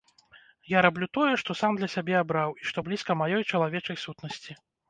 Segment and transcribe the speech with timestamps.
[0.71, 4.61] Я раблю тое, што сам для сябе абраў, і што блізка маёй чалавечай сутнасці.